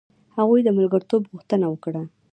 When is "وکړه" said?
1.69-2.01